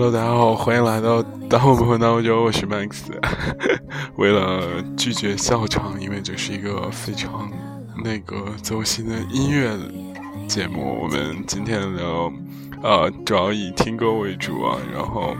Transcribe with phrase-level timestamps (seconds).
[0.00, 3.00] Hello，大家好，欢迎来到《当我们混到欧洲》，我是 Max。
[4.14, 7.50] 为了拒绝笑场，因为这是一个非常
[8.04, 9.76] 那个走心的音乐
[10.46, 12.32] 节目，我们今天聊，
[12.80, 15.36] 呃，主要以听歌为主啊，然后，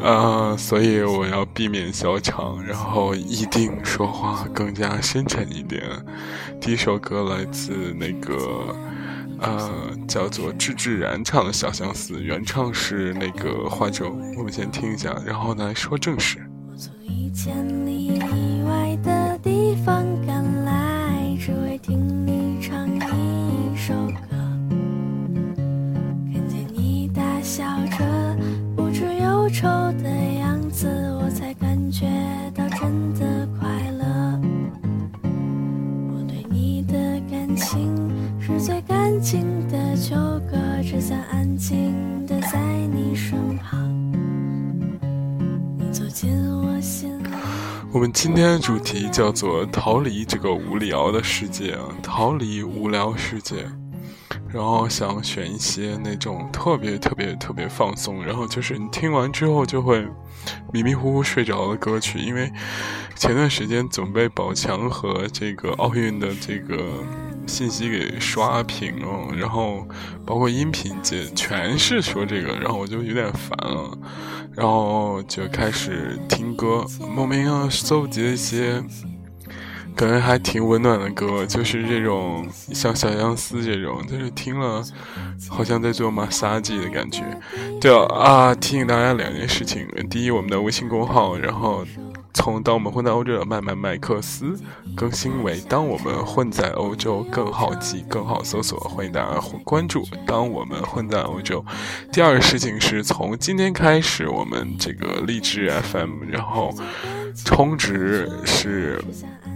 [0.00, 5.82] 呃，所以我要避免笑场，然后一定说话更加深沉一点。
[6.58, 8.74] 第一首歌来自那个。
[9.42, 14.16] 呃，叫做志志然唱的《小相思》，原唱是那个花粥。
[14.36, 16.38] 我们先听一下，然后呢说正事。
[41.72, 43.80] 静的在你身旁。
[45.78, 47.18] 你走进我心。
[47.90, 53.66] 我们今天的主题叫做逃离这个无聊的世界，逃离无聊世界。
[54.50, 60.06] 然后想选一些那种特别特别特别放松，然后就是你听完之后就会
[60.74, 62.18] 迷迷糊糊睡着的歌曲。
[62.18, 62.52] 因为
[63.16, 67.02] 前段时间总被宝强和这个奥运的这个
[67.52, 69.86] 信息给刷屏了，然后
[70.24, 73.98] 包括音频节全是说这个，然后我就有点烦了，
[74.56, 78.82] 然后就开始听歌，莫名要搜集一些。
[79.94, 84.82] 感觉还挺温暖的歌，就是这种像《小相思》这种，就是听了
[85.50, 87.22] 好像在做马杀鸡的感觉。
[87.78, 91.84] 对啊，提醒大家两件事情：第一，我们的微信公号，然后
[92.34, 94.58] 从“当我们混在欧洲”慢慢麦克斯
[94.96, 98.78] 更新为“当我们混在欧洲”，更好记，更好搜索。
[98.80, 101.64] 欢迎大家关注“当我们混在欧洲”。
[102.12, 106.74] 第二个事情是从今天开始，我们这个励志 FM，然后
[107.44, 109.02] 充值是。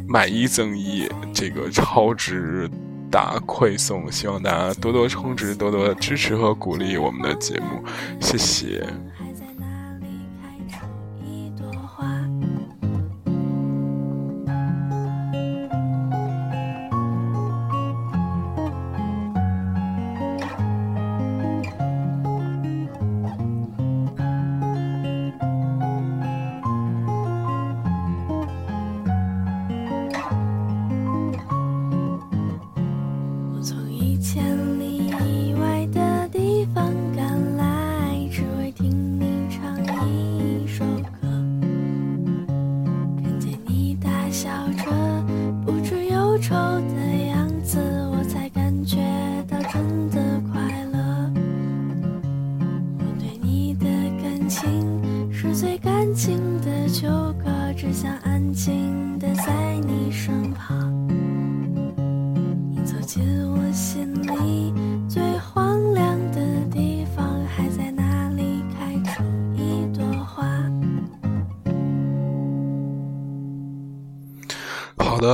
[0.08, 2.70] 买一赠一，这个超值
[3.10, 7.82] 大馈送，希望大家多多充值，多多支持和鼓励我们的节目，
[8.20, 8.86] 谢谢。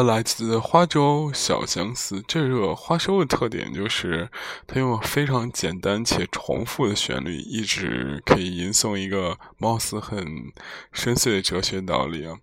[0.03, 2.23] 来自花粥小相思。
[2.27, 4.29] 这个花粥的特点就是，
[4.67, 10.53] 它用非常简单且重复的旋律，一直可以吟诵一个貌似很
[10.93, 12.37] 深邃的哲学道理啊。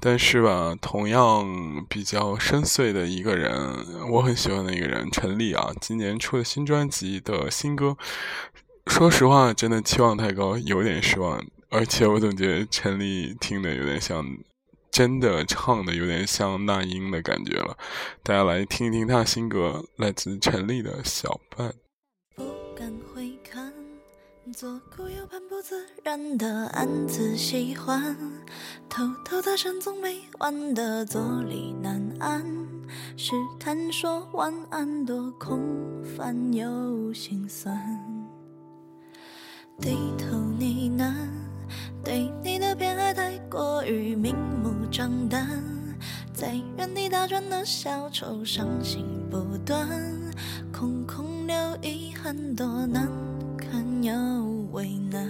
[0.00, 7.96] 但是吧，同样比较深邃的一个人，我很喜欢的一个人，陈粒啊，今年出的新专辑的新歌，
[8.86, 11.44] 说实话，真的期望太高，有点失望。
[11.68, 14.24] 而且我总觉得陈粒听的有点像。
[14.90, 17.76] 真的 唱的有点像那英的感觉了，
[18.22, 21.72] 大家来听一听他新歌，来自陈粒的小半。
[22.34, 23.72] 不敢回看，
[24.52, 28.16] 左顾右盼不自然的暗自喜欢，
[28.88, 32.44] 偷偷搭讪总没完的坐立难安，
[33.16, 37.76] 试探说晚安多空泛又心酸，
[39.80, 41.49] 低头呢喃。
[42.02, 45.46] 对你的偏爱太过于明目张胆，
[46.32, 49.88] 在原地打转的小丑，伤心不断，
[50.72, 53.08] 空空留遗憾，多难
[53.56, 54.12] 堪又
[54.72, 55.20] 为难。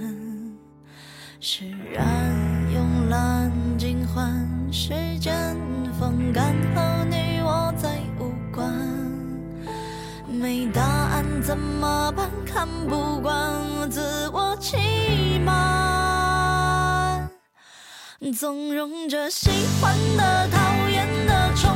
[1.40, 2.06] 释然
[2.72, 5.56] 慵懒尽欢，时间
[5.98, 8.72] 风干后，你我再无关。
[10.28, 12.30] 没答案怎么办？
[12.46, 14.76] 看不惯自我欺
[15.44, 16.19] 瞒。
[18.28, 19.48] 纵容着喜
[19.80, 21.74] 欢的、讨厌的、宠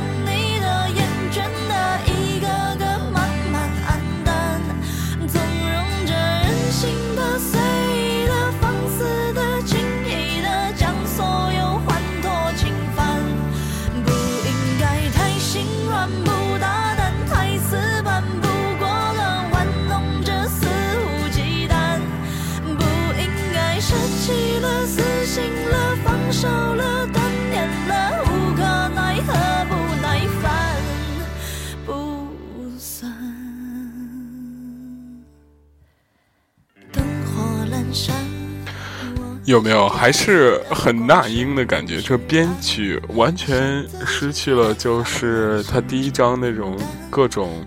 [39.55, 39.87] 有没有？
[39.87, 42.01] 还是很那英的感觉。
[42.01, 46.77] 这编曲完全失去了，就是他第一张那种
[47.09, 47.65] 各种，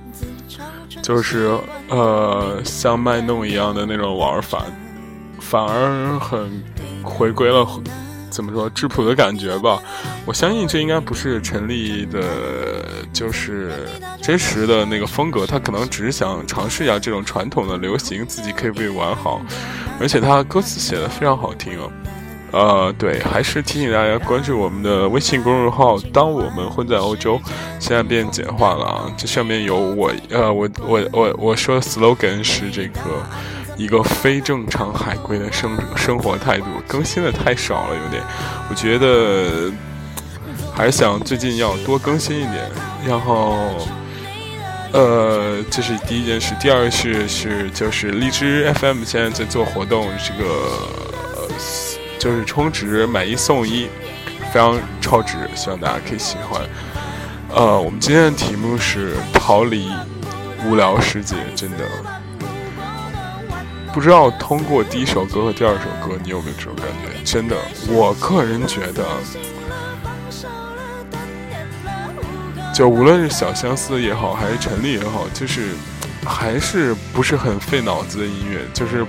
[1.02, 1.50] 就是
[1.88, 4.66] 呃像卖弄一样的那种玩法，
[5.40, 6.62] 反而很
[7.02, 7.66] 回归了。
[8.38, 9.82] 怎么说质朴的感觉吧？
[10.24, 12.22] 我相信这应该不是陈粒的，
[13.12, 13.88] 就是
[14.22, 15.44] 真实的那个风格。
[15.44, 19.40] 他可能只是想尝试一下这种传统的流行，自己可以不可以玩好。
[19.98, 21.90] 而且他歌词写的非常好听啊。
[22.52, 25.98] 呃，对，还是提醒大家关注我们的微信公众号。
[26.12, 27.40] 当我们混在欧洲，
[27.80, 29.12] 现在变简化了啊。
[29.16, 33.00] 这上面有我，呃，我我我我说 slogan 是这个。
[33.78, 38.20] 一个非正常海归的生生活态度，更新的太少了，有点。
[38.68, 39.72] 我觉得
[40.74, 42.68] 还是想最近要多更新一点。
[43.06, 43.56] 然后，
[44.92, 46.56] 呃，这是第一件事。
[46.60, 51.48] 第二个是是就是荔枝 FM 现在在做活动，这个
[52.18, 53.86] 就是充值买一送一，
[54.52, 56.60] 非常超值，希望大家可以喜欢。
[57.54, 59.88] 呃，我们今天的题目是逃离
[60.66, 61.88] 无聊世界，真的。
[63.92, 67.22] 不知道通过第一首歌和第二首歌，你有没有这种感觉？
[67.24, 67.56] 真的，
[67.88, 69.04] 我个人觉得，
[72.72, 75.70] 就无论是小相思也好，还是陈粒也好，就是
[76.24, 79.04] 还是不是很费脑子的音乐，就是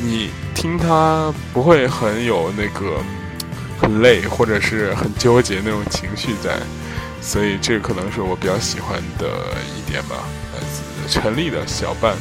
[0.00, 3.00] 你听它不会很有那个
[3.80, 6.56] 很累或者是很纠结那种情绪在，
[7.20, 9.26] 所以这可能是我比较喜欢的
[9.76, 10.16] 一点吧。
[10.54, 12.14] 来自陈粒的小半。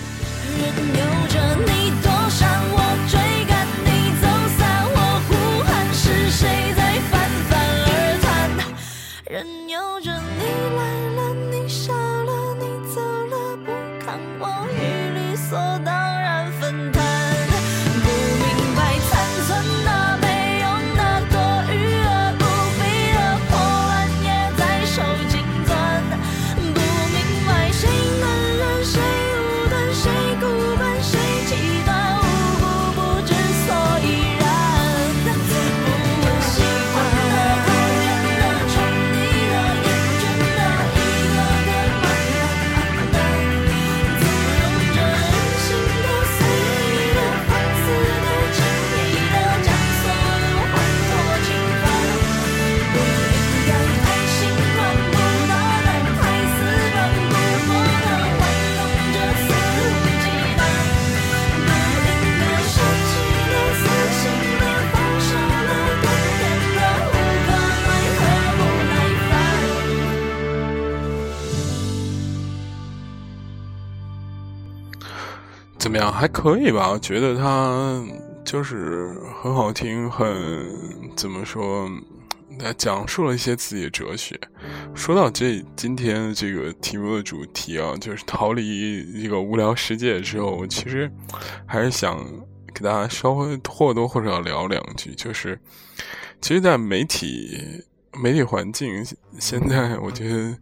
[9.32, 9.48] 任
[76.22, 76.92] 还可以吧？
[76.92, 78.00] 我觉得他
[78.46, 79.12] 就是
[79.42, 80.30] 很好听，很
[81.18, 81.90] 怎么说？
[82.60, 84.40] 它讲述了一些自己的哲学。
[84.94, 91.12] 说到这今天这个题目的主题啊，就是逃离一个无聊世界之后，我其实
[91.66, 92.24] 还是想
[92.72, 95.16] 给大家稍微或多或少聊两句。
[95.16, 95.60] 就是，
[96.40, 97.84] 其实，在媒体
[98.22, 99.04] 媒体环境
[99.40, 100.56] 现在，我觉得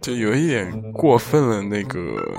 [0.00, 2.36] 就有一点过分了，那个。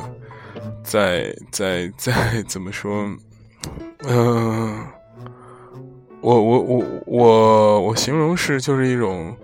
[0.83, 3.09] 在在在怎么说？
[4.07, 4.85] 嗯，
[6.21, 9.35] 我我我我我形容是就是一种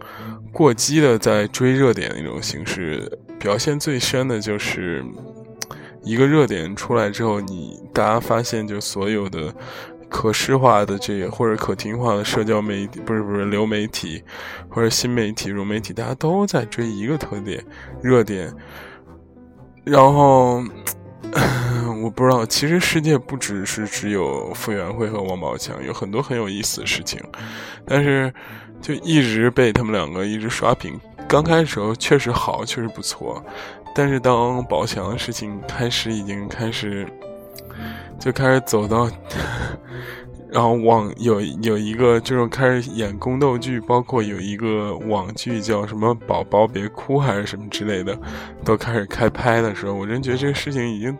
[0.51, 5.03] 过激的在追热点的一种形式，表现最深的就是
[6.03, 9.53] 一个热点出来之后，你大家发现就所有的
[10.09, 14.23] 可视化的这个或者可听化的社交媒体，不是不是流媒体
[14.69, 17.63] 或者新媒体、融媒体，大家都在追一个特点
[18.01, 18.51] 热点，
[19.83, 20.63] 然后。
[22.01, 27.19] 我不知道，其实世界不只是只有傅园慧和王宝强，有很多很有意思的事情，
[27.85, 28.33] 但是
[28.81, 30.99] 就一直被他们两个一直刷屏。
[31.27, 33.43] 刚开始时候确实好，确实不错，
[33.93, 37.07] 但是当宝强的事情开始，已经开始
[38.19, 39.09] 就开始走到。
[40.55, 48.17] 然后网有有一个就是开始演宫斗剧，包括有一个网剧叫什么“宝宝别哭”还是什么之类的，
[48.63, 51.13] 都开始开拍的时候，我真觉得这个事情已经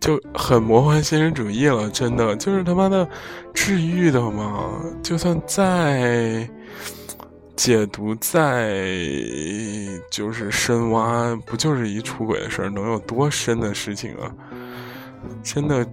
[0.00, 3.08] 就很魔幻现实主义了，真的就是他妈的
[3.54, 4.72] 治愈的嘛！
[5.04, 6.44] 就算再
[7.54, 8.74] 解读再
[10.10, 14.34] 就是深挖，不就是一出轨的事儿，能有多深的事情啊？
[15.44, 15.86] 真的，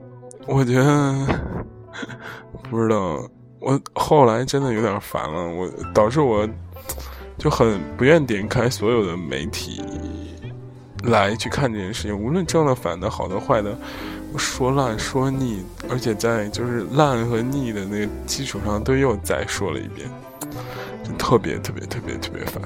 [0.47, 1.74] 我觉得。
[2.69, 3.27] 不知道，
[3.59, 6.47] 我后来真的有点烦了，我导致我
[7.37, 9.81] 就很不愿点开所有的媒体
[11.03, 13.77] 来去看这件事情，无论正的、反的、好的、坏的，
[14.37, 20.09] 说烂说腻，而且在就是烂和腻的那个基础上，都又再说了一遍，
[21.03, 22.61] 就特别特别特别特别烦。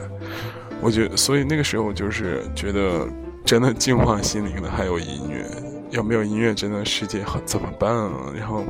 [0.82, 3.08] 我觉得，所以那个时候就是觉得，
[3.44, 5.46] 真的净化心灵的还有音乐，
[5.90, 8.12] 要没有音乐，真的世界怎么办啊？
[8.38, 8.64] 然后。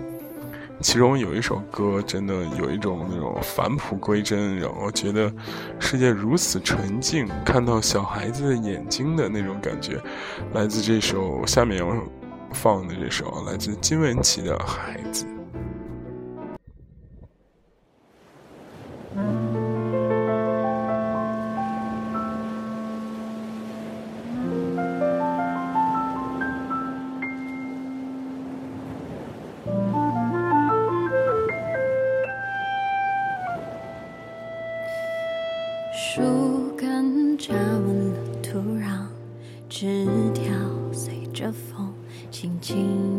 [0.82, 5.32] 其中有一首歌，真的有一种那种返璞归真，然后觉得
[5.80, 10.02] 世界如此纯净，看到小孩子的眼睛的那种感觉，
[10.54, 11.88] 来自这首下面要
[12.54, 15.26] 放的这首，来自金玟岐的孩子。
[39.70, 40.52] 枝条
[40.92, 41.94] 随着风
[42.32, 43.19] 轻轻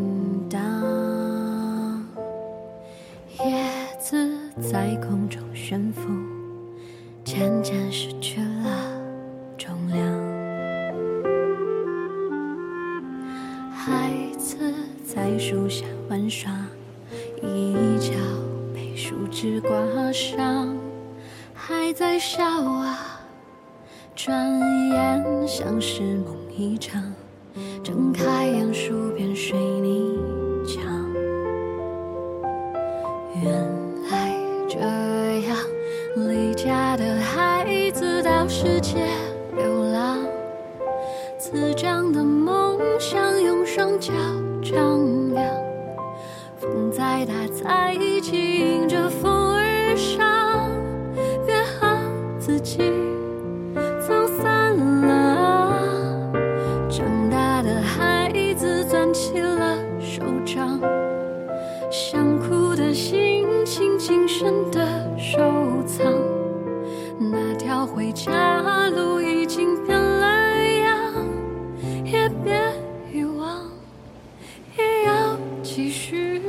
[75.81, 76.39] 继续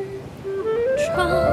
[0.99, 1.52] 唱。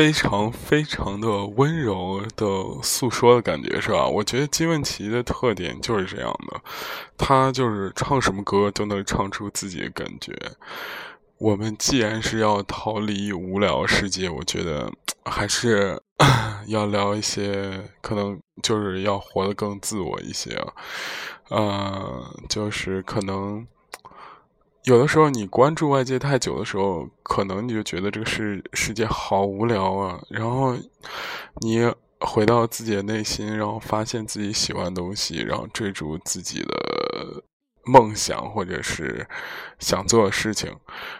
[0.00, 2.46] 非常非常的温柔的
[2.82, 4.06] 诉说的感觉是吧？
[4.06, 6.58] 我觉得金玟岐的特点就是这样的，
[7.18, 10.34] 他就是唱什么歌都能唱出自己的感觉。
[11.36, 14.90] 我们既然是要逃离无聊世界，我觉得
[15.26, 16.00] 还是
[16.66, 20.72] 要聊一些可能就是要活得更自我一些啊，
[21.50, 23.66] 呃，就是可能
[24.90, 30.76] 有的时候你关注外界太久的时候，可能你就觉得这个世世界好无聊啊，然后
[31.60, 37.44] 你回到自己的内心，然后发现自己喜欢的东西，然后追逐自己的
[37.84, 39.24] 梦想或者是
[39.78, 40.76] 想做的事情，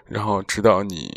[0.07, 1.15] 然后直到你。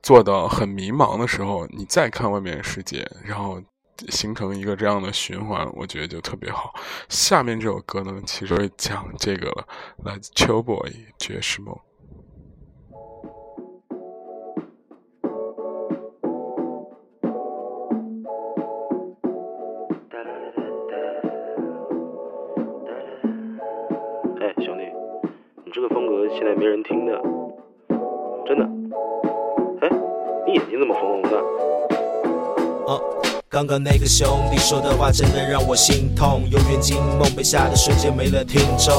[0.00, 3.60] 做到很迷茫的时候，你再看外面的世界，然后
[4.08, 6.72] 形成一个这样的循环，我觉得就特别好。
[7.08, 9.66] 下面这首歌呢，其实讲这个了，
[10.04, 11.76] 来自 Chill Boy 爵士梦。
[24.40, 24.84] 哎，兄弟，
[25.64, 27.20] 你这个风格现在没人听的，
[28.46, 28.64] 真的。
[29.80, 29.88] 哎
[30.46, 31.38] 你眼睛怎么红红的？
[32.86, 33.00] 哦，
[33.50, 36.42] 刚刚那个兄弟说的话真的让我心痛。
[36.50, 38.94] 有缘惊梦被吓的瞬间没了听众，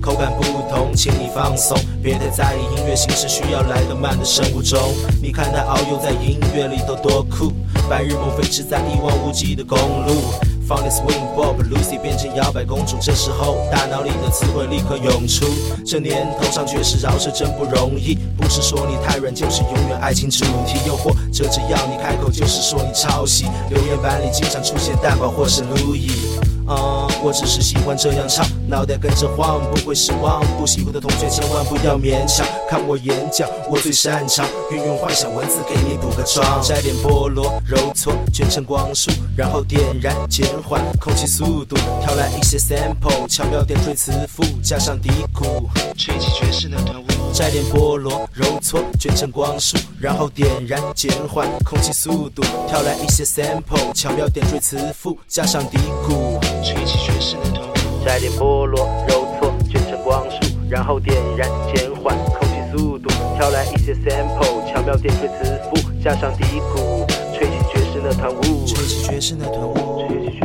[0.00, 0.42] 口感不
[0.74, 4.80] 同，请你放松，别太在意音乐形式需要来的慢的生物钟。
[5.22, 7.52] 你看他遨游在音乐里头多酷，
[7.90, 10.32] 白日梦飞驰在一望无际的公路。
[10.70, 15.44] 放点 swing bob Lucy 变成摇摆公主，这时候大脑里的词汇立刻涌出。
[15.84, 20.78] 这年头上爵士饶舌真不容易，不是说你太软，就是永远爱情主题。
[20.86, 23.46] 又或者只要你开口，就是说你抄袭。
[23.68, 26.49] 留言板里经常出现蛋堡或是 Louis。
[26.70, 30.40] 啊，我只是喜欢这样唱，脑袋跟着晃，不会失望。
[30.56, 36.62] 不喜欢的同学千万不要勉强，看我演讲，我最擅长运用幻想文字给你补个妆。
[36.62, 47.19] 摘点菠萝，揉搓，卷成光束，然后点燃，减缓空气速度，挑来一些 sample，巧妙点缀词赋，加上低鼓，吹起爵士那团雾。
[47.40, 58.04] 摘点菠萝，揉搓，卷成光束，然后点燃，减缓空气速度，挑来一些 sample，巧妙点缀词赋，加上底鼓，吹起爵士的团雾。
[58.04, 68.66] 摘点菠萝，揉搓，卷成光束，然后点燃，减缓空气速度，挑来一些 sample，巧妙点缀词赋，加上底鼓，吹起爵士那团雾。
[68.66, 70.06] 吹起爵士那团雾。
[70.06, 70.38] 吹起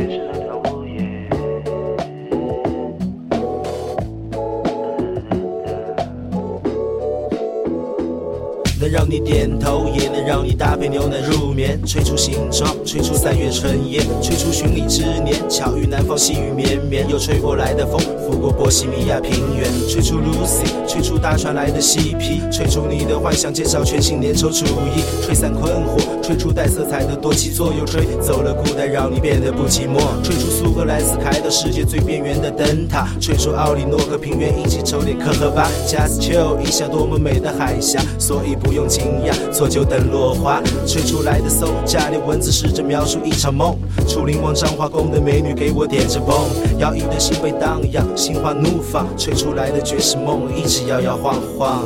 [8.78, 11.80] 能让你点头，也能让你搭配牛奶入眠。
[11.86, 15.36] 吹出形状，吹出三月春夜，吹出寻礼之年。
[15.48, 19.66] 巧遇南方细雨绵绵，又吹过来的风，拂过波西米亚平原。
[19.88, 25.02] 吹出 Lucy，吹出大船来的嬉皮，吹出你的幻想，介绍全新粘稠主义。
[25.24, 30.00] 吹散困惑，吹出带色彩的多奇左右，吹走了孤单，让你变得不寂寞。
[30.22, 35.70] 吹出苏格兰斯开到世界最边缘的灯塔，吹出奥利诺和平原一起抽点可喝吧。
[35.86, 38.54] Just chill，一下多么美的海峡，所以。
[38.65, 40.60] 不不用惊讶，错就等落花。
[40.84, 43.78] 吹出来的 so 加点文字试着描述一场梦。
[44.08, 49.06] 楚灵王彰化宫的美女给我点着 bomb，摇曳的心被荡漾，心花怒放。
[49.16, 51.84] 吹出来的爵士梦，一直摇摇晃晃。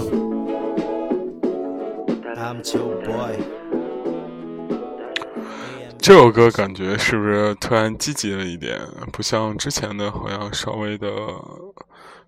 [5.98, 8.80] 这首歌感觉是不是突然积极了一点？
[9.12, 11.06] 不像之前的，好像稍微的。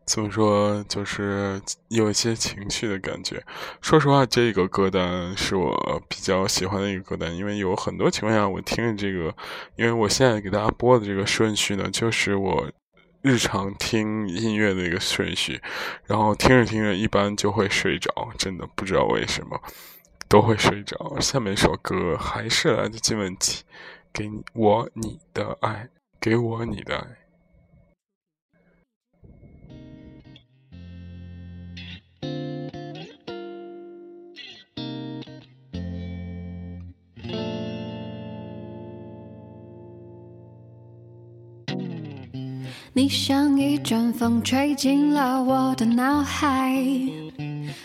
[0.05, 3.43] 怎么说，就是有一些情绪的感觉。
[3.81, 9.35] 说实话，这个歌单是我比较喜欢的一个歌单，因为有很多情况下，我听着这个，
[9.77, 12.69] 因为我现在给大家播的这个顺序呢，就是我
[13.23, 15.61] 日常听音乐的一个顺序，
[16.05, 19.59] 然后听着听着，一般就会睡着，真的不知道为什么
[20.29, 21.17] 都会睡着。
[21.21, 23.61] 下面一首歌还是来自金玟岐，
[24.12, 25.88] 给你我你的爱，
[26.21, 27.22] 给我你的爱。
[42.95, 46.79] 你像一阵风吹进了我的脑海，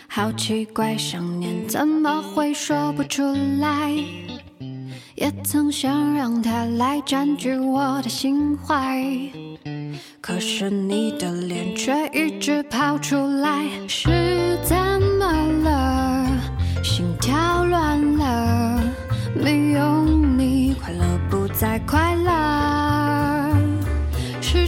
[0.06, 3.22] 好奇怪，想念怎么会说不出
[3.58, 3.90] 来？
[5.14, 9.02] 也曾想让它来占据我的心怀，
[10.20, 14.76] 可是你的脸却一直跑出来，是怎
[15.18, 15.26] 么
[15.64, 16.26] 了？
[16.84, 18.78] 心跳乱了，
[19.34, 22.77] 没有你，快乐不再快乐。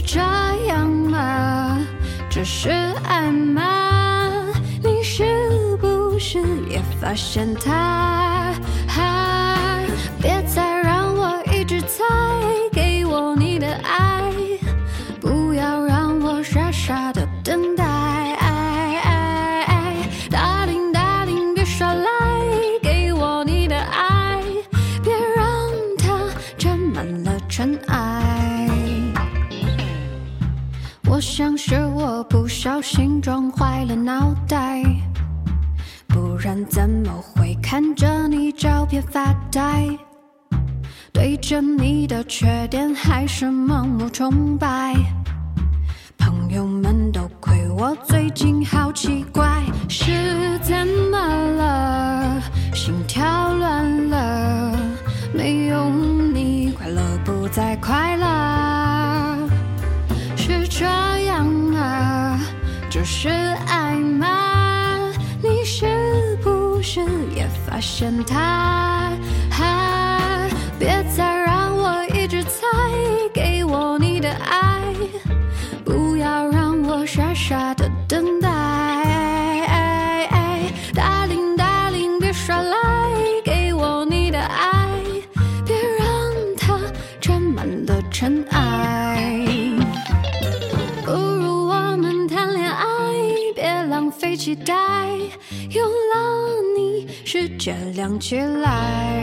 [0.05, 0.19] 这
[0.67, 1.85] 样吗
[2.29, 2.69] 这是
[3.03, 4.47] 爱吗
[4.83, 8.53] 你是不是也发现他
[10.21, 12.03] 别再让我一直猜
[12.71, 14.31] 给我你的爱
[15.19, 17.83] 不要让我傻傻的等待
[20.29, 22.09] darling darling 别耍赖
[22.81, 24.39] 给我你的爱
[25.03, 26.19] 别让它
[26.57, 28.40] 沾满了尘埃
[31.21, 34.81] 像是我不小心撞坏了脑袋，
[36.07, 39.87] 不然怎么会看着你照片发呆？
[41.13, 44.95] 对着你的缺点还是盲目崇拜，
[46.17, 50.50] 朋友们都亏我最近好奇怪，是
[67.81, 69.11] 现它？
[70.77, 72.65] 别再让我一直猜，
[73.33, 74.81] 给我你的爱，
[75.83, 78.49] 不要让我傻傻的等待。
[80.93, 82.77] Darling Darling，别耍赖，
[83.43, 84.89] 给我你的爱，
[85.65, 86.07] 别让
[86.57, 86.79] 它
[87.19, 89.45] 沾满了尘埃。
[91.05, 92.85] 不如我们谈恋爱，
[93.55, 94.73] 别浪费期待，
[97.31, 99.17] 你，世界亮起来。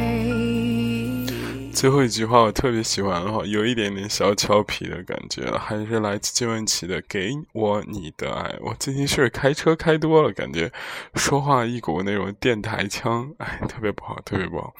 [1.74, 8.50] 最后一句话我特别喜欢哈，有一点点小俏皮的感觉，还是来自金玟岐的《给我你的爱》。
[8.60, 10.72] 我最近是开车开多了，感觉
[11.14, 14.74] 说话一股那种电台腔，哎，特别不好，特别不好。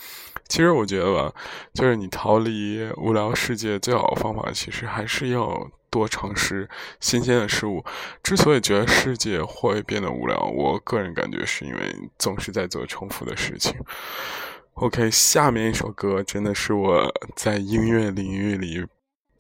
[0.49, 1.33] 其实我觉得吧，
[1.75, 6.69] 就是你逃离无聊世界最好的方法，其实还是要多尝试
[7.01, 7.85] 新鲜的事物。
[8.23, 13.75] 之所以觉得世界会变得无聊，我个人感觉是因为总是在做重复的事情。
[14.75, 18.87] OK，下面一首歌真的是我在音乐领域里，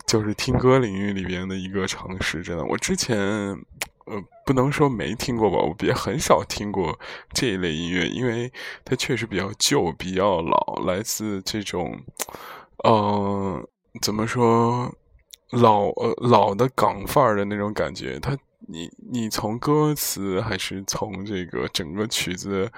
[0.05, 2.43] 就是听歌领域里边的一个尝试。
[2.43, 3.17] 真的，我之前
[4.07, 6.99] 呃不能说没听过吧，我也很少听过
[7.33, 8.53] 这一类音乐，因为
[8.85, 11.97] 它确实比较旧、比较老，来自这种
[12.79, 13.69] 呃
[14.03, 14.93] 怎么说
[15.51, 18.37] 老呃老的港范儿的那种感觉，它。
[18.71, 22.71] 你你从歌词还是从这个整个曲子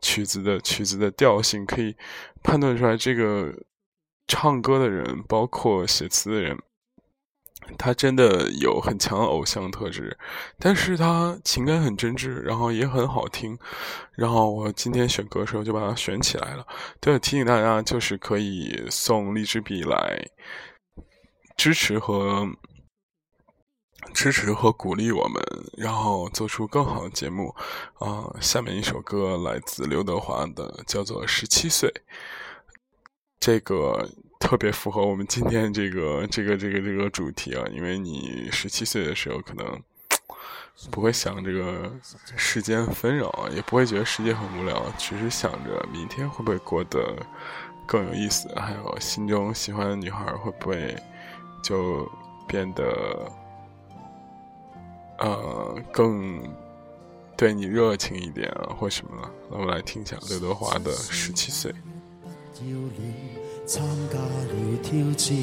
[0.00, 1.94] 曲子的曲子的调性，可以
[2.42, 3.54] 判断出来，这个
[4.26, 6.58] 唱歌的人，包括写词的人，
[7.78, 10.18] 他真的有很强的偶像特质，
[10.58, 13.56] 但是他情感很真挚，然后也很好听，
[14.16, 16.66] 然后我今天选歌的时候就把它选起来了。
[16.98, 20.20] 对，提醒大家，就是可以送荔枝笔来
[21.56, 22.48] 支持和。
[24.14, 25.42] 支持和鼓励我们，
[25.76, 27.52] 然后做出更好的节目。
[27.98, 31.90] 啊，下面一首歌来自刘德华的，叫做《十七岁》。
[33.40, 39.82] 这个特别符合我们今天这个这个这个这个主题啊，因为你十七岁的时候，可能
[40.90, 41.90] 不会想这个
[42.36, 47.16] 世间纷扰，也不会觉得世界很无聊，只是想着明天会不会过得
[47.86, 50.96] 更有意思，还有心中喜欢的女孩会不会
[51.66, 52.08] 就
[52.46, 52.84] 变得。
[55.18, 56.42] 呃，更
[57.38, 59.30] 对你热情一点啊，或什么了？
[59.50, 61.72] 那我们来听一下刘德华的《十七岁》。
[63.66, 65.34] 参加了挑战，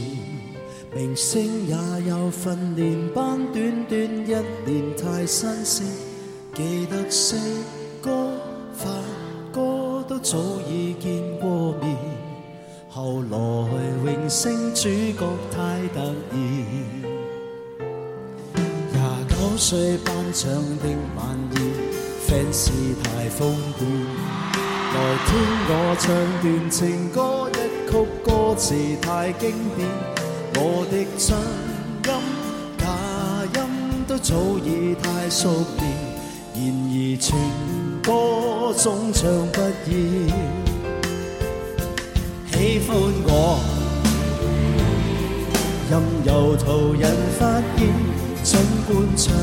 [0.93, 1.75] 明星也
[2.07, 4.31] 有训练班，短短一
[4.63, 5.87] 年太新鲜。
[6.53, 7.35] 记得识
[7.99, 8.29] 歌、
[8.75, 8.87] 发
[9.51, 10.37] 歌都早
[10.69, 11.97] 已见过面，
[12.95, 13.37] 后来
[14.05, 15.57] 荣升主角太
[15.95, 16.15] 突然。
[18.91, 18.95] 廿
[19.29, 21.25] 九岁颁奖的晚
[21.55, 21.57] 宴
[22.27, 22.69] ，fans
[23.03, 23.81] 太疯癫，
[24.93, 25.31] 来听
[25.69, 26.05] 我唱
[26.43, 27.57] 段情歌，一
[27.89, 27.91] 曲
[28.23, 29.89] 歌词太经典，
[30.53, 31.35] 我的真
[32.05, 32.09] 音
[32.77, 32.85] 假
[33.59, 33.59] 音
[34.07, 35.81] 都早已太熟练，
[36.53, 37.25] 然而情
[38.03, 39.91] 歌总唱不厌，
[42.63, 42.95] 喜欢
[43.25, 43.59] 我，
[45.91, 47.91] 任由途人发现。
[48.41, 49.33] 尽管唱，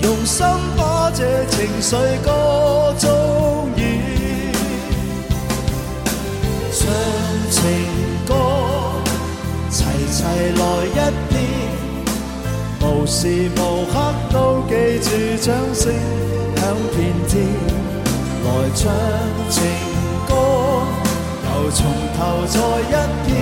[0.00, 3.10] 用心把这情绪歌中
[3.76, 3.84] 演，
[6.72, 6.80] 唱
[7.50, 7.60] 情
[8.26, 8.32] 歌，
[9.68, 10.98] 齐齐来一
[11.28, 11.36] 遍，
[12.80, 13.92] 无时无刻
[14.32, 15.92] 都记住掌声
[16.56, 17.44] 响遍天，
[18.42, 18.90] 来唱
[19.50, 19.60] 情
[21.54, 21.86] 又从
[22.18, 22.92] 头再一
[23.26, 23.32] 遍，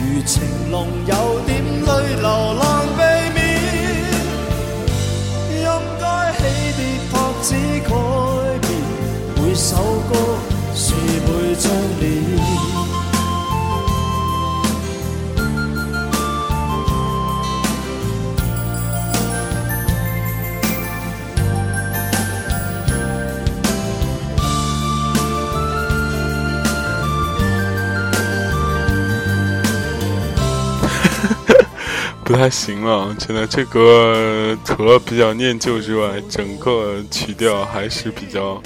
[0.00, 3.00] 如情浓有点泪流浪避
[3.34, 3.42] 免。
[7.44, 7.90] 只改
[8.60, 8.70] 变，
[9.34, 9.76] 每首
[10.08, 10.12] 歌
[10.76, 12.81] 是每张脸。
[32.24, 33.46] 不太行了，真的。
[33.46, 38.62] 这歌除了比较念旧之外，整个曲调还是比较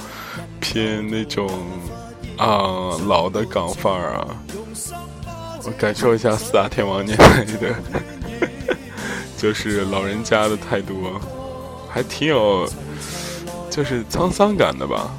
[0.61, 1.49] 偏那种
[2.37, 4.29] 啊老的港范儿啊。
[5.65, 7.75] 我感受一下四大天王年代的，
[9.37, 10.95] 就是老人家的态度，
[11.91, 12.69] 还挺有，
[13.69, 15.11] 就是沧桑感的吧。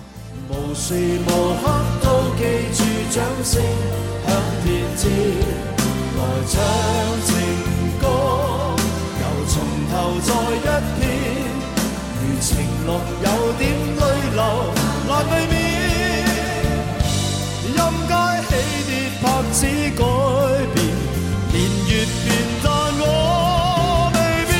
[0.50, 0.93] 无时
[1.28, 1.30] 无
[1.62, 1.69] 刻
[2.02, 3.62] 都记住掌声
[4.26, 5.06] 响遍天，
[6.17, 6.23] 来，
[9.91, 10.67] 头再一
[11.00, 11.02] 遍，
[12.19, 12.47] 如情
[12.86, 12.89] 浓
[13.23, 13.62] 有点
[13.95, 14.02] 泪
[14.34, 14.41] 流
[15.08, 15.56] 难避免。
[17.76, 18.12] 任街
[18.47, 18.52] 起
[18.88, 19.60] 跌拍子
[19.97, 20.02] 改
[20.73, 20.78] 变，
[21.52, 21.56] 年
[21.88, 21.91] 月
[22.23, 22.28] 变，
[22.63, 22.65] 但
[23.00, 23.04] 我
[24.13, 24.15] 未
[24.47, 24.52] 变。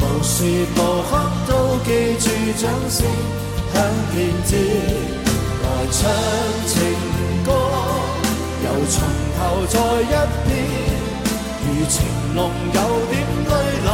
[0.00, 0.34] 无时
[0.74, 1.12] 无刻
[1.48, 1.50] 都
[1.84, 2.24] 记住
[2.60, 2.96] 掌声
[3.72, 3.74] 响
[4.12, 4.14] 遍
[4.46, 4.52] 天，
[5.62, 6.00] 来唱
[6.66, 6.72] 情，
[8.74, 8.98] 又从
[9.38, 10.14] 头再一
[10.48, 10.50] 遍，
[11.62, 11.94] 如情
[12.34, 13.14] 浓有点
[13.48, 13.52] 泪
[13.84, 13.88] 流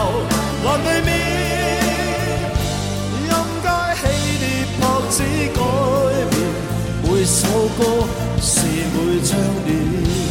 [0.64, 1.08] 难避免。
[3.28, 3.68] 音阶
[4.00, 4.02] 起
[4.40, 4.42] 跌
[4.80, 5.16] 拍子
[5.54, 5.60] 改
[6.30, 6.34] 变，
[7.02, 7.38] 每首
[7.76, 7.78] 歌
[8.40, 9.30] 是每张
[9.66, 10.29] 脸。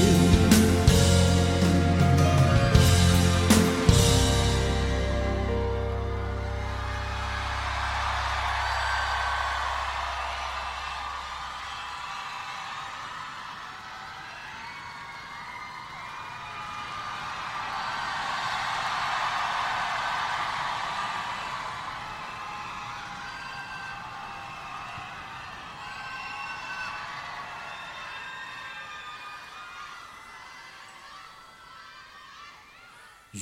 [33.32, 33.40] 如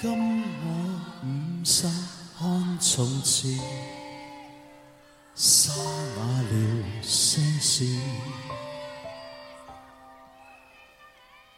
[0.00, 1.88] 今我五十
[2.38, 3.58] 看从前，
[5.34, 7.84] 沙哑了声线。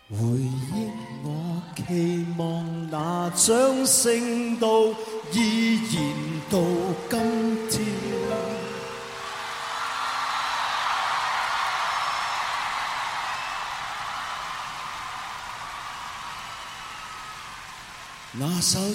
[0.08, 0.90] 回忆
[1.22, 4.94] 我期望那掌声都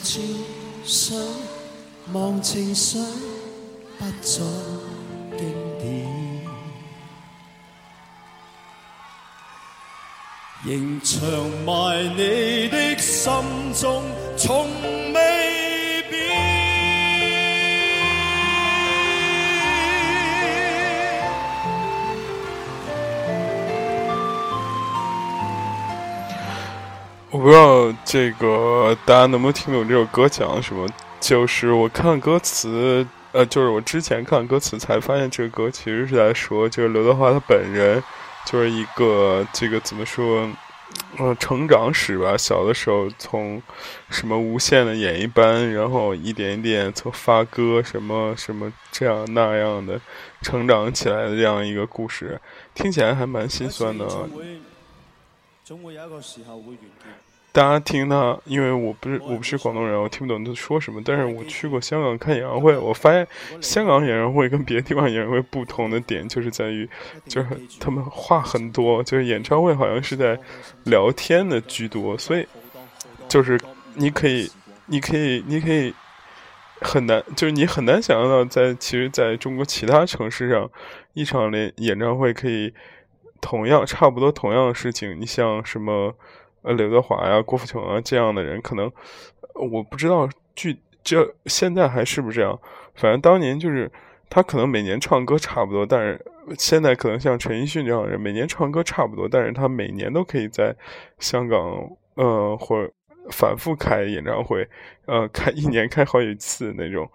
[0.03, 0.19] 照
[0.83, 1.15] 相
[2.11, 2.99] 忘情水
[3.99, 4.41] 不再
[5.37, 5.85] 经典，
[10.65, 11.19] 仍长
[11.65, 13.31] 埋你的心
[27.31, 30.85] 我不知道这个大家能不能听懂这首歌讲什么。
[31.21, 38.03] 就是我看歌词，呃，就是我之前看歌词才发现，这个歌其实是在说，就是刘德华他本人
[38.45, 40.49] 就是一个这个怎么说，
[41.19, 42.35] 呃，成长史吧。
[42.35, 43.61] 小的时候从
[44.09, 50.01] 什么无线的演艺班，然后一点一点从发歌什么什么这样那样的
[50.41, 52.41] 成长起来的这样一个故事，
[52.73, 54.05] 听起来还蛮心酸的。
[55.71, 57.07] 总会有一个时候会完结。
[57.53, 61.01] 大家听他，因为我不是我不是广东人，我听不懂他说什么。
[61.05, 63.25] 但是我去过香港看演唱会，我发现
[63.61, 66.89] 香港演唱会跟别的地方演唱会不同的点，就是在于，
[67.25, 67.47] 就是
[67.79, 70.37] 他们话很多，就是演唱会好像是在
[70.83, 72.45] 聊天的居多，所以
[73.29, 73.57] 就是
[73.93, 74.51] 你可以，
[74.87, 75.93] 你可以，你可以
[76.81, 80.69] 很难，就是你很难想象到，在其实在中国其他城市上，
[81.13, 82.73] 一场连演唱会可以
[83.41, 86.15] 同样差不多同样的事情，你像什么。
[86.63, 88.85] 呃，刘德华呀、郭富城啊这样的人，可能
[89.55, 92.59] 我不知道具这现在还是不是这样。
[92.93, 93.91] 反正当年就是
[94.29, 96.23] 他可能每年唱歌差不多，但是
[96.59, 100.75] 现在可能像陈奕迅这样的人，每年唱歌差不多，但是他每年都可以在
[101.17, 102.87] 香港呃或
[103.29, 104.67] 反复开演唱会，
[105.05, 107.09] 呃开一年开好几次那种。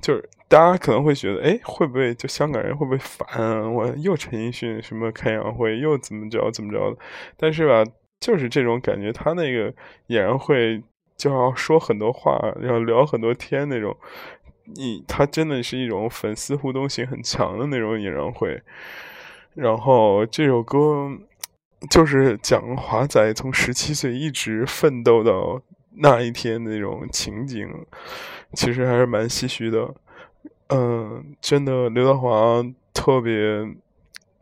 [0.00, 6.96] 就是大家可能会觉得，哎，会不会就香港人会不会烦我又陈奕迅什么开演唱会又怎么着怎么着的？
[7.36, 7.84] 但是吧。
[8.20, 9.72] 就是这种感觉，他那个
[10.08, 10.82] 演唱会
[11.16, 13.96] 就要说很多话，要聊很多天那种。
[14.76, 18.60] 你他真的是一种粉丝互动性很强的那种演唱会。
[19.54, 21.10] 然后这首歌
[21.88, 25.62] 就是讲华仔从十七岁一直奋斗到
[25.96, 27.68] 那一天那种情景，
[28.52, 29.94] 其实还是蛮唏嘘的。
[30.68, 32.62] 嗯，真的，刘德华
[32.92, 33.74] 特别。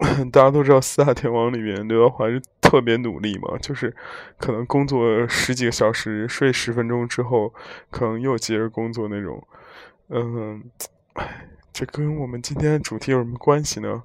[0.31, 3.93] 大家都知道四大天王里面，刘德华是特别努力嘛，就是
[4.39, 7.53] 可能工作十几个小时，睡十分钟之后，
[7.91, 9.45] 可能又接着工作那种。
[10.11, 10.63] 嗯，
[11.15, 14.05] 哎，这跟我们今天的主题有什么关系呢？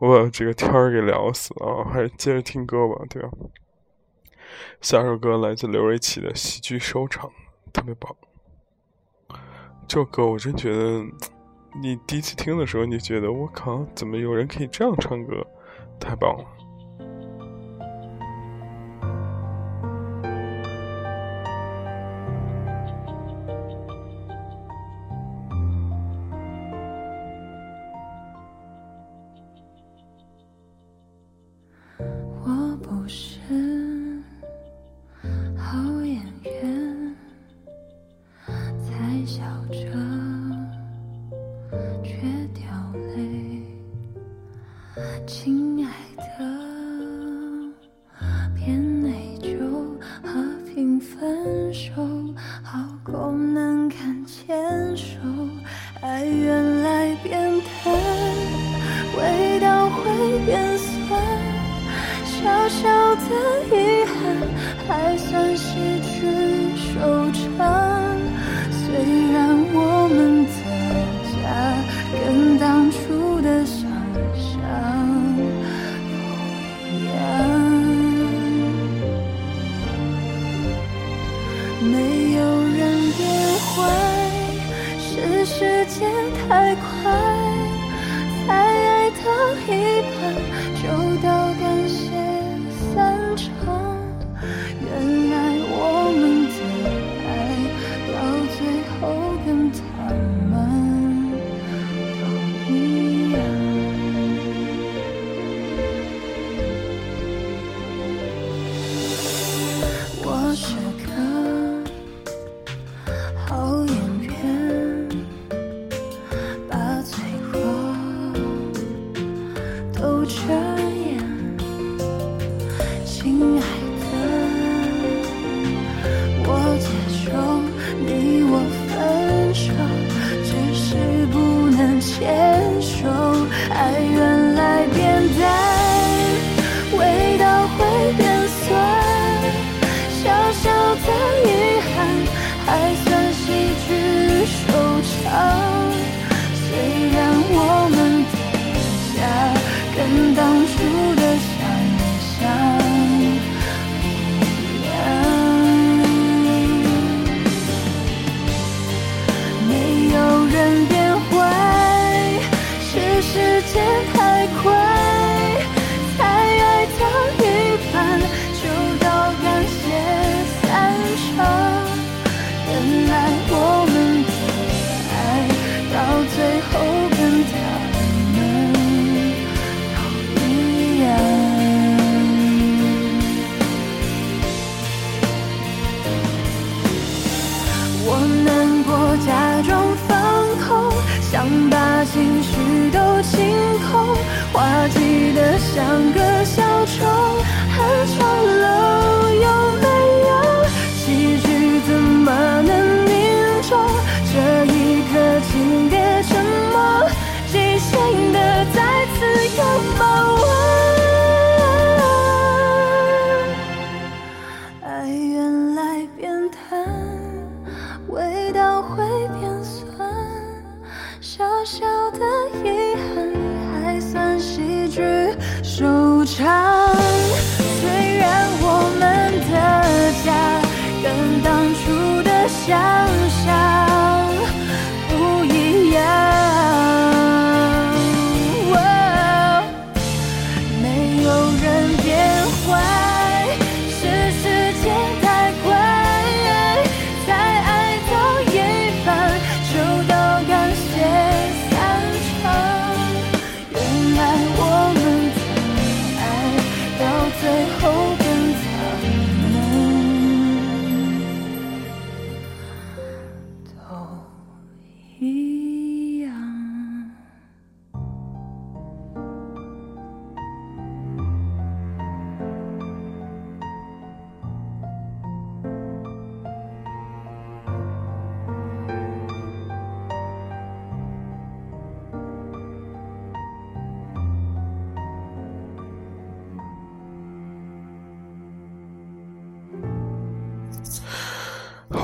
[0.00, 3.28] 我把这个天儿给聊死啊，还是接着听歌吧，对吧？
[4.80, 7.28] 下首歌来自刘瑞琦的《喜剧收场》，
[7.70, 8.16] 特别棒。
[9.86, 11.04] 这首歌我真觉得，
[11.82, 15.46] 你第一次听的时候，你觉得我靠，怎么有人可以这样唱歌？
[16.00, 16.44] 太棒了！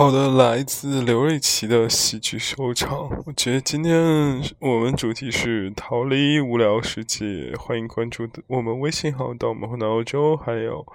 [0.06, 3.10] 好的，来自刘瑞琦的喜剧收场。
[3.26, 10.86] 我觉得今天我们主题是逃离无聊世界，欢迎关注我们微信号“到我们的欧洲”，还有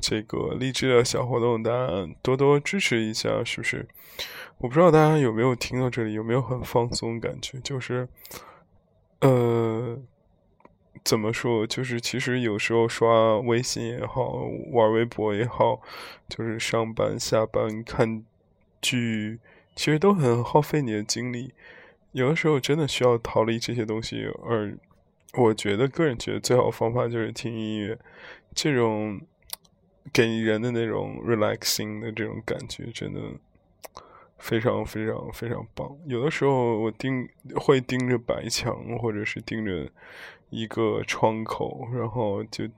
[0.00, 3.88] 这个励志的小活动，大家多多支持一下，是不是？
[4.58, 7.58] 我不知道大家有没有听到这里，有没有很放松感觉？
[7.64, 8.06] 就是，
[9.22, 9.98] 呃，
[11.02, 11.66] 怎么说？
[11.66, 15.80] 就是其实有时候刷微信也好，玩微博也好，
[16.28, 18.22] 就是上班下班看。
[18.82, 19.40] 剧
[19.74, 21.54] 其实都很耗费你的精力，
[22.10, 24.24] 有的时候真的需要逃离这些东西。
[24.44, 24.76] 而
[25.34, 27.98] 我觉得，个人觉得最好的方法就是听音乐，
[28.54, 29.18] 这种
[30.12, 33.20] 给人的那种 relaxing 的这种感觉，真的
[34.36, 35.96] 非常非常非常棒。
[36.04, 39.88] 有的时候我盯会盯着白墙，或者是盯着
[40.50, 42.68] 一个窗口，然后就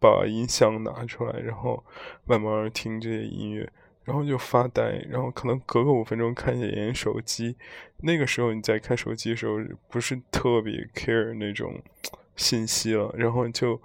[0.00, 1.84] 把音箱拿出来，然后
[2.24, 3.70] 慢慢听这些音乐。
[4.04, 7.56] 然后就发呆，然后可能隔个五分钟看一眼手机。
[7.98, 11.80] 那个时候你在看手机的时候，不是特别 care 那种
[12.34, 13.80] 信息了，然后就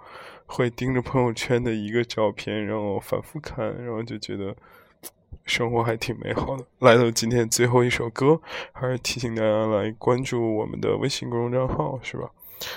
[0.46, 4.56] 会盯着朋友圈的一个照片，然后反复看，然后就觉得
[5.44, 6.66] 生活还挺美好的。
[6.80, 8.40] 来到今天最后一首歌，
[8.72, 12.30] 还是提醒大家来关注我们的微信公众账号，是吧？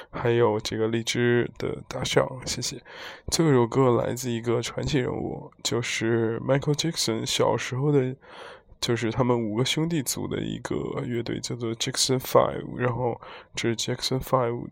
[0.09, 2.81] 还有这个荔枝的打赏，谢谢。
[3.27, 8.15] 这首歌来自一个传奇人物，就是 Michael Jackson 小时候的，
[8.79, 10.75] 就是他们五个兄弟组的一个
[11.05, 12.77] 乐队，叫做 Jackson Five。
[12.77, 13.19] 然后
[13.55, 14.67] 这是 Jackson Five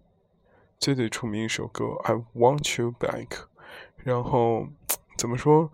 [0.77, 3.27] 最最出名一首歌《I Want You Back》。
[3.97, 4.67] 然后
[5.17, 5.71] 怎么说？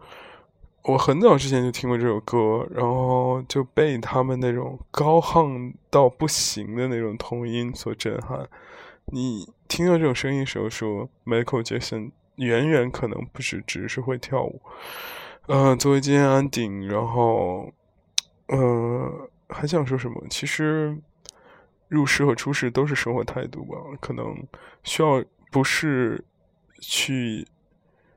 [0.88, 8.48] 我很早之前就听过这首歌，然后就被他们那种高亢到不行的那种童音所震撼。
[9.12, 14.62] 你听到这种声音时候，说 Michael Jackson 远远可能不是只是会跳舞，
[15.48, 17.72] 呃，作为今天安定，然后，
[18.48, 20.26] 呃，还想说什么？
[20.30, 20.98] 其实
[21.88, 24.36] 入世和出世都是生活态度吧，可能
[24.84, 26.26] 需要不是
[26.82, 27.48] 去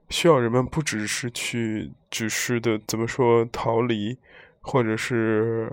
[0.09, 4.16] 需要人们不只是去只是的怎么说逃离，
[4.62, 5.70] 或者是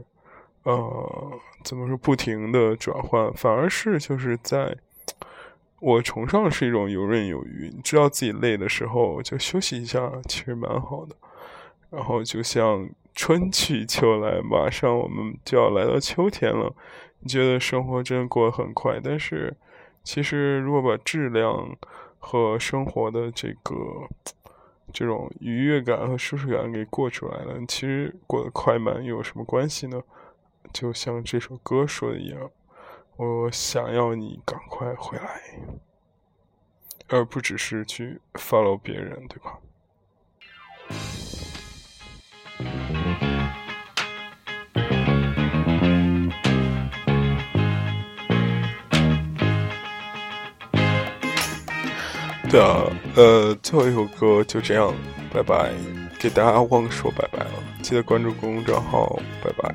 [0.63, 4.77] 呃怎么说不停的转换，反而是就是在。
[5.79, 11.15] 我崇尚是一种游刃有余，你知道自己累的时候就休息一下，其实蛮好的。
[11.91, 16.73] 然后就像春去秋来，马上我们就要来到秋天了。
[17.19, 19.55] 你觉得生活真的过得很快，但是
[20.03, 21.75] 其实如果把质量
[22.19, 23.75] 和生活的这个
[24.93, 30.01] 这种愉悦感和舒适感给过出来了，其实过得快慢又有什么关系呢？
[30.73, 32.49] 就像这首歌说的一样。
[33.17, 35.41] 我想要你赶快回来，
[37.07, 39.57] 而不只是去 follow 别人，对吧？
[52.49, 52.83] 对啊，
[53.15, 54.93] 呃，最后一首歌就这样，
[55.33, 55.73] 拜拜，
[56.19, 57.51] 给大家忘说拜拜了，
[57.81, 59.73] 记得关注公众账号，拜拜。